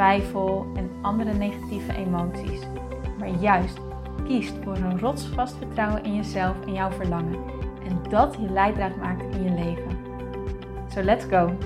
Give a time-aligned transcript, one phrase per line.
[0.00, 2.60] twijfel en andere negatieve emoties
[3.18, 3.78] maar juist
[4.24, 7.38] kiest voor een rotsvast vertrouwen in jezelf en jouw verlangen.
[7.84, 9.98] En dat je leidraad maakt in je leven.
[10.94, 11.56] So let's go!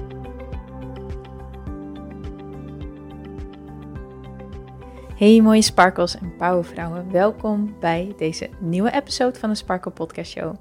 [5.16, 10.54] Hey mooie sparkles en powervrouwen, welkom bij deze nieuwe episode van de Sparkle Podcast Show.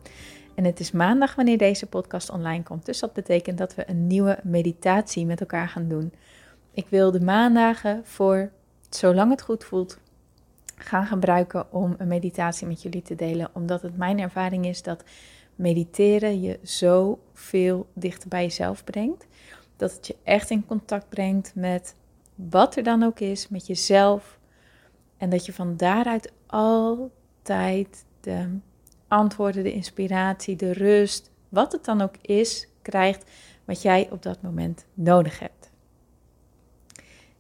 [0.56, 4.08] En het is maandag wanneer deze podcast online komt, dus dat betekent dat we een
[4.08, 6.14] nieuwe meditatie met elkaar gaan doen.
[6.74, 8.52] Ik wil de maandagen voor
[8.90, 9.98] zolang het goed voelt
[10.76, 13.50] gaan gebruiken om een meditatie met jullie te delen.
[13.54, 15.04] Omdat het mijn ervaring is dat
[15.56, 19.28] mediteren je zo veel dichter bij jezelf brengt.
[19.76, 21.96] Dat het je echt in contact brengt met
[22.36, 24.40] wat er dan ook is, met jezelf.
[25.18, 28.58] En dat je van daaruit altijd de
[29.08, 33.30] antwoorden, de inspiratie, de rust, wat het dan ook is, krijgt
[33.66, 35.63] wat jij op dat moment nodig hebt.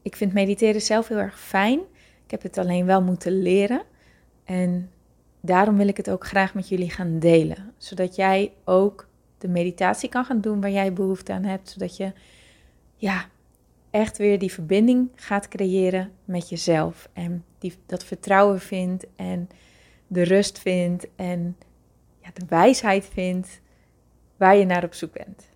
[0.03, 1.79] Ik vind mediteren zelf heel erg fijn
[2.33, 3.81] heb het alleen wel moeten leren.
[4.43, 4.91] En
[5.41, 7.73] daarom wil ik het ook graag met jullie gaan delen.
[7.77, 11.69] Zodat jij ook de meditatie kan gaan doen waar jij behoefte aan hebt.
[11.69, 12.11] Zodat je
[12.95, 13.25] ja,
[13.89, 17.09] echt weer die verbinding gaat creëren met jezelf.
[17.13, 19.49] En die, dat vertrouwen vindt en
[20.07, 21.57] de rust vindt en
[22.19, 23.61] ja, de wijsheid vindt
[24.38, 25.52] waar je naar op zoek bent.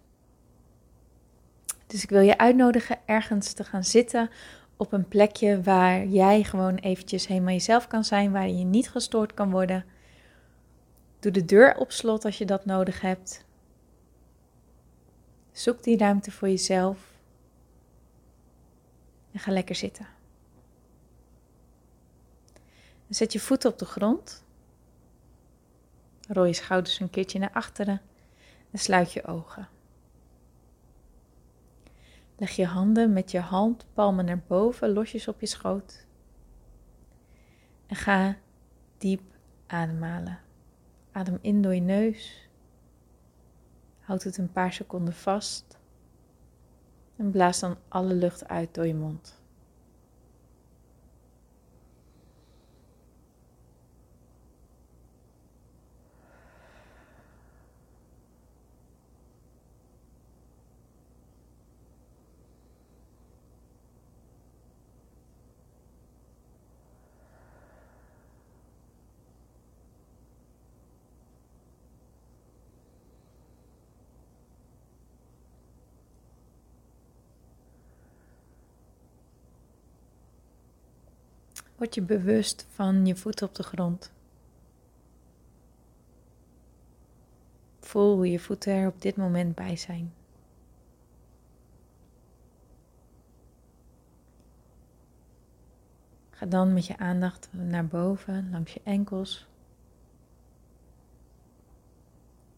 [1.87, 4.29] Dus ik wil je uitnodigen ergens te gaan zitten
[4.77, 9.33] op een plekje waar jij gewoon eventjes helemaal jezelf kan zijn, waar je niet gestoord
[9.33, 9.85] kan worden.
[11.19, 13.45] Doe de deur op slot als je dat nodig hebt.
[15.51, 16.99] Zoek die ruimte voor jezelf.
[19.31, 20.07] En ga lekker zitten.
[23.09, 24.43] zet je voeten op de grond.
[26.27, 28.01] Rol je schouders een keertje naar achteren
[28.71, 29.67] en sluit je ogen.
[32.39, 36.05] Leg je handen met je handpalmen naar boven, losjes op je schoot.
[37.85, 38.37] En ga
[38.97, 39.21] diep
[39.67, 40.39] ademhalen.
[41.11, 42.49] Adem in door je neus.
[43.99, 45.79] Houd het een paar seconden vast.
[47.15, 49.36] En blaas dan alle lucht uit door je mond.
[81.77, 84.11] Word je bewust van je voeten op de grond.
[87.79, 90.13] Voel hoe je voeten er op dit moment bij zijn.
[96.29, 99.47] Ga dan met je aandacht naar boven, langs je enkels,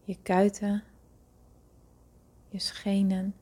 [0.04, 0.82] je kuiten,
[2.48, 3.34] je schenen,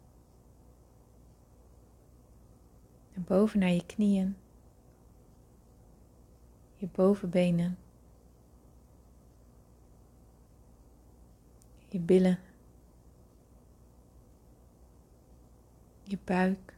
[3.13, 4.37] en boven naar je knieën
[6.79, 7.79] je bovenbenen,
[11.89, 12.39] je billen,
[16.03, 16.77] je buik.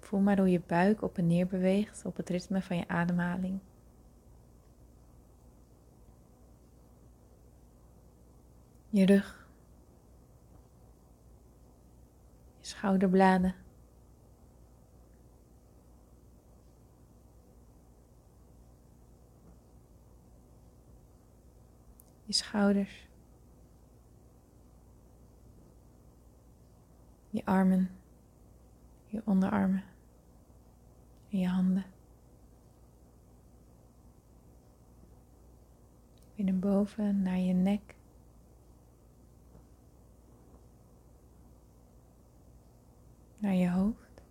[0.00, 3.58] Voel maar hoe je buik op en neer beweegt op het ritme van je ademhaling.
[8.88, 9.48] Je rug,
[12.58, 13.54] je schouderbladen.
[22.30, 23.08] Je schouders,
[27.30, 27.90] je armen,
[29.06, 29.84] je onderarmen
[31.30, 31.84] en je handen.
[36.34, 37.94] Weer boven, naar je nek.
[43.38, 44.22] Naar je hoofd.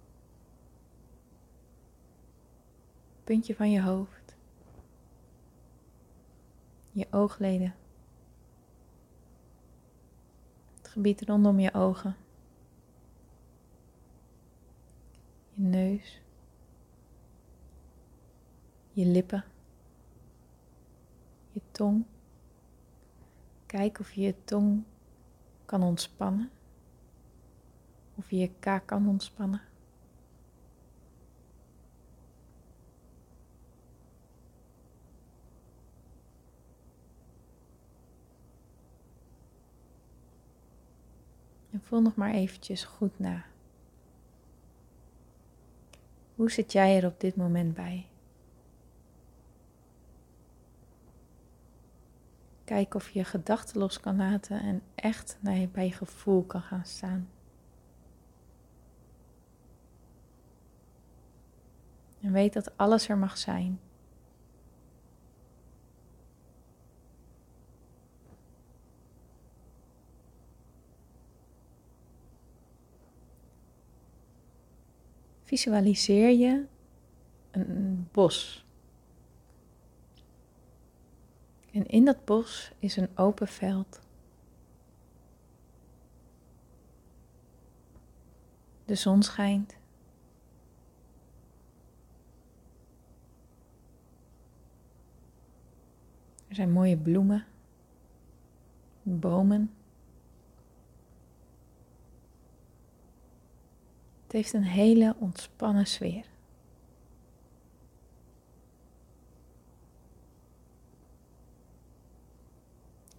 [3.24, 4.36] Puntje van je hoofd.
[6.92, 7.79] Je oogleden.
[11.00, 12.16] gebied rondom je ogen,
[15.54, 16.22] je neus,
[18.92, 19.44] je lippen,
[21.51, 22.06] je tong.
[23.66, 24.84] Kijk of je je tong
[25.66, 26.50] kan ontspannen,
[28.16, 29.62] of je je kaak kan ontspannen.
[41.89, 43.45] Voel nog maar eventjes goed na.
[46.36, 48.07] Hoe zit jij er op dit moment bij?
[52.63, 56.62] Kijk of je gedachten los kan laten en echt naar je, bij je gevoel kan
[56.62, 57.30] gaan staan.
[62.21, 63.80] En weet dat alles er mag zijn.
[75.50, 76.66] Visualiseer je
[77.51, 78.66] een bos.
[81.72, 84.01] En in dat bos is een open veld.
[88.86, 89.78] De zon schijnt.
[96.48, 97.45] Er zijn mooie bloemen,
[99.02, 99.79] bomen.
[104.30, 106.26] Het heeft een hele ontspannen sfeer.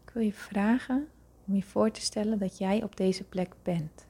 [0.03, 1.09] Ik wil je vragen
[1.47, 4.07] om je voor te stellen dat jij op deze plek bent.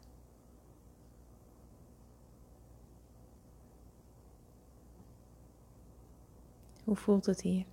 [6.85, 7.65] Hoe voelt het hier?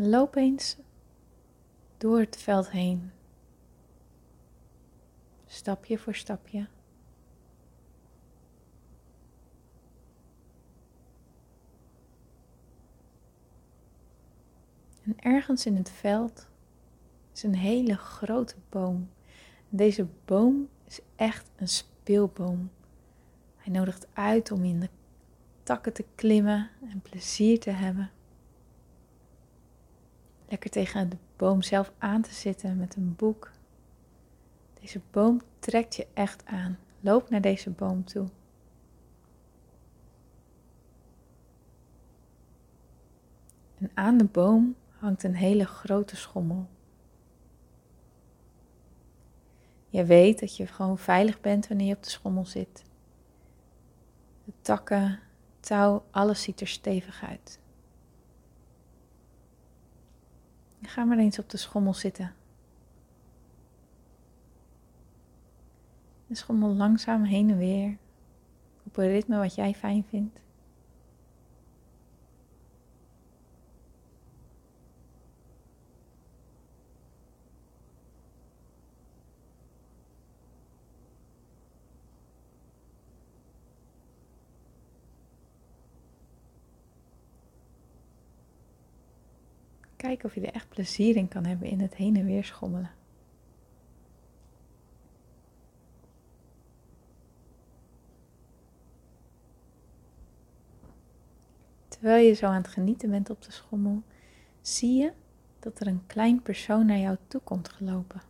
[0.00, 0.76] Loop eens
[1.96, 3.10] door het veld heen.
[5.46, 6.66] Stapje voor stapje.
[15.02, 16.48] En ergens in het veld
[17.32, 19.10] is een hele grote boom.
[19.68, 22.70] Deze boom is echt een speelboom.
[23.56, 24.88] Hij nodigt uit om in de
[25.62, 28.10] takken te klimmen en plezier te hebben.
[30.48, 33.50] Lekker tegen de boom zelf aan te zitten met een boek.
[34.80, 36.78] Deze boom trekt je echt aan.
[37.00, 38.28] Loop naar deze boom toe.
[43.78, 46.66] En aan de boom hangt een hele grote schommel.
[49.88, 52.84] Je weet dat je gewoon veilig bent wanneer je op de schommel zit.
[54.44, 55.20] De takken,
[55.60, 57.60] touw, alles ziet er stevig uit.
[60.82, 62.34] Ga maar eens op de schommel zitten.
[66.26, 67.96] De schommel langzaam heen en weer
[68.84, 70.40] op een ritme wat jij fijn vindt.
[89.98, 92.90] Kijk of je er echt plezier in kan hebben in het heen en weer schommelen.
[101.88, 104.02] Terwijl je zo aan het genieten bent op de schommel,
[104.60, 105.12] zie je
[105.58, 108.22] dat er een klein persoon naar jou toe komt gelopen.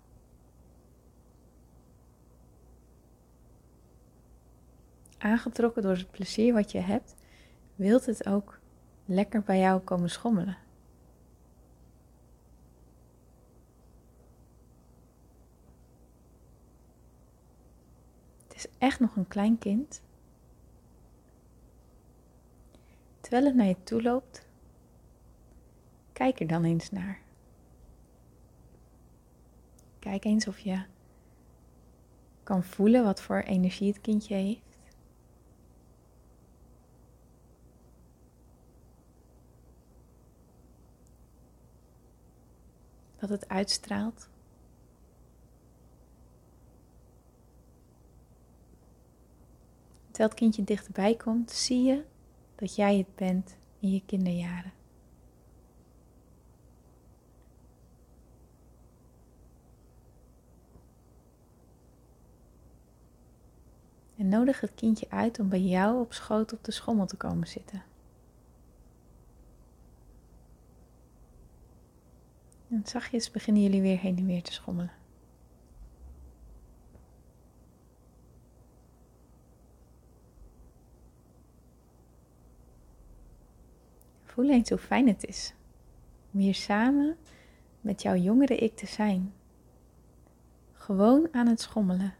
[5.18, 7.14] Aangetrokken door het plezier wat je hebt,
[7.74, 8.58] wilt het ook
[9.04, 10.67] lekker bij jou komen schommelen.
[18.58, 20.02] Is echt nog een klein kind.
[23.20, 24.46] Terwijl het naar je toe loopt,
[26.12, 27.20] kijk er dan eens naar.
[29.98, 30.84] Kijk eens of je
[32.42, 34.78] kan voelen wat voor energie het kindje heeft.
[43.20, 44.28] Wat het uitstraalt.
[50.18, 52.04] Terwijl het kindje dichterbij komt, zie je
[52.54, 54.72] dat jij het bent in je kinderjaren.
[64.16, 67.48] En nodig het kindje uit om bij jou op schoot op de schommel te komen
[67.48, 67.82] zitten.
[72.70, 74.97] En zachtjes beginnen jullie weer heen en weer te schommelen.
[84.38, 85.54] Voel eens hoe fijn het is
[86.32, 87.16] om hier samen
[87.80, 89.32] met jouw jongere ik te zijn.
[90.72, 92.14] Gewoon aan het schommelen.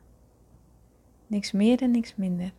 [1.26, 2.52] Niks meer en niks minder.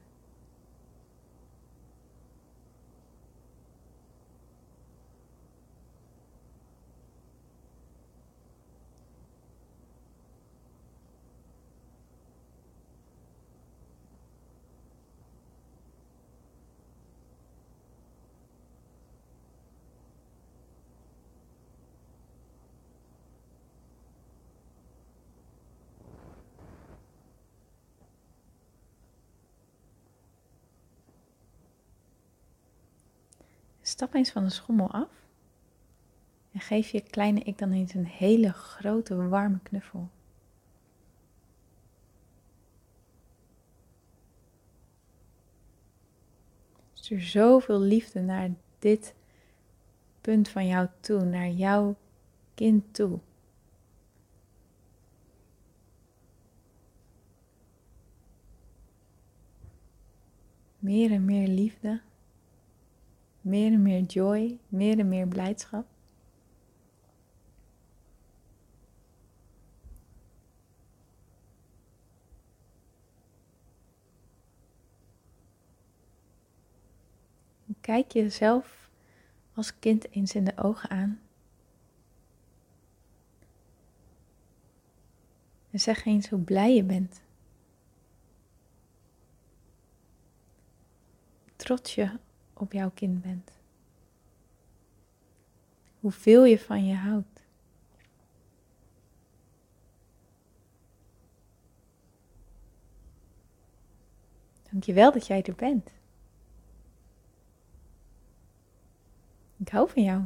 [33.90, 35.10] Stap eens van de schommel af
[36.52, 40.10] en geef je kleine ik dan eens een hele grote warme knuffel.
[46.94, 49.16] Stuur zoveel liefde naar dit
[50.22, 51.96] punt van jou toe, naar jouw
[52.54, 53.20] kind toe.
[60.80, 62.02] Meer en meer liefde
[63.42, 65.86] meer en meer joy, meer en meer blijdschap.
[77.82, 78.90] Kijk jezelf
[79.54, 81.22] als kind eens in de ogen aan.
[85.72, 87.22] En zeg eens hoe blij je bent.
[91.56, 92.20] Trots je
[92.62, 93.52] op jouw kind bent.
[96.00, 97.48] Hoeveel je van je houdt.
[104.72, 105.90] Dankjewel dat jij er bent.
[109.58, 110.24] Ik hou van jou.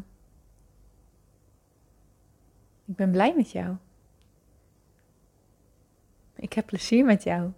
[2.85, 3.75] Ik ben blij met jou.
[6.35, 7.51] Ik heb plezier met jou.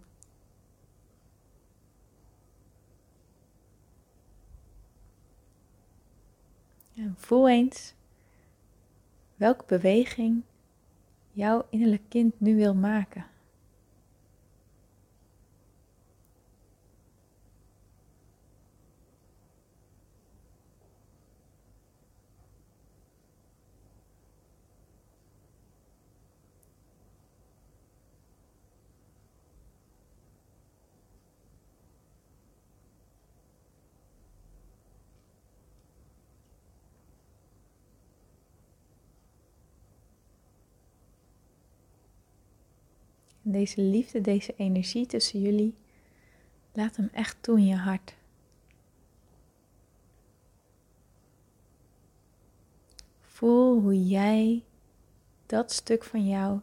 [6.95, 7.93] En voel eens
[9.35, 10.41] welke beweging
[11.31, 13.25] jouw innerlijk kind nu wil maken.
[43.51, 45.75] Deze liefde, deze energie tussen jullie,
[46.73, 48.15] laat hem echt toe in je hart.
[53.21, 54.63] Voel hoe jij
[55.45, 56.59] dat stuk van jou,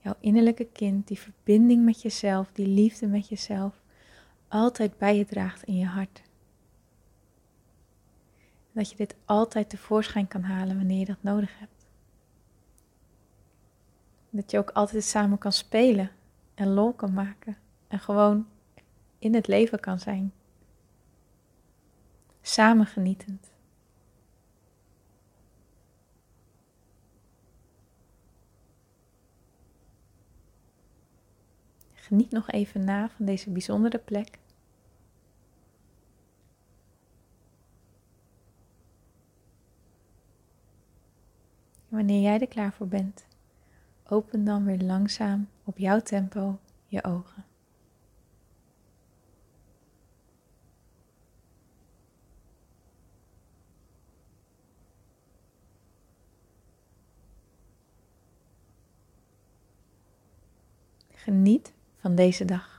[0.00, 3.80] jouw innerlijke kind, die verbinding met jezelf, die liefde met jezelf,
[4.48, 6.22] altijd bij je draagt in je hart.
[8.72, 11.77] Dat je dit altijd tevoorschijn kan halen wanneer je dat nodig hebt.
[14.38, 16.10] Dat je ook altijd samen kan spelen
[16.54, 17.56] en lol kan maken
[17.88, 18.46] en gewoon
[19.18, 20.32] in het leven kan zijn.
[22.40, 23.50] Samen genietend.
[31.94, 34.38] Geniet nog even na van deze bijzondere plek.
[41.88, 43.27] wanneer jij er klaar voor bent,
[44.10, 47.44] Open dan weer langzaam op jouw tempo je ogen.
[61.10, 62.77] Geniet van deze dag.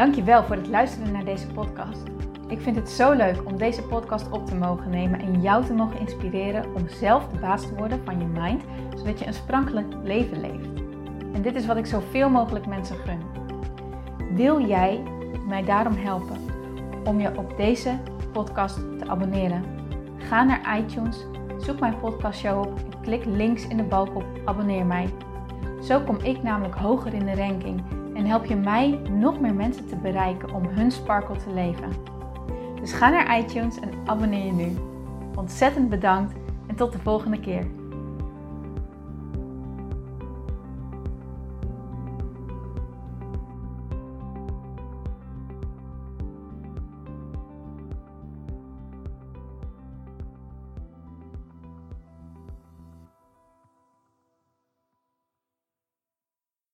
[0.00, 2.02] Dankjewel voor het luisteren naar deze podcast.
[2.48, 5.72] Ik vind het zo leuk om deze podcast op te mogen nemen en jou te
[5.72, 8.62] mogen inspireren om zelf de baas te worden van je mind,
[8.96, 10.68] zodat je een sprankelijk leven leeft.
[11.32, 13.20] En dit is wat ik zoveel mogelijk mensen gun.
[14.34, 15.02] Wil jij
[15.48, 16.36] mij daarom helpen
[17.04, 17.98] om je op deze
[18.32, 19.64] podcast te abonneren.
[20.16, 21.26] Ga naar iTunes,
[21.58, 25.08] zoek mijn podcastshow op en klik links in de balk op abonneer mij.
[25.82, 27.82] Zo kom ik namelijk hoger in de ranking
[28.20, 31.92] en help je mij nog meer mensen te bereiken om hun sparkle te leven.
[32.80, 34.76] Dus ga naar iTunes en abonneer je nu.
[35.34, 36.34] Ontzettend bedankt
[36.66, 37.66] en tot de volgende keer.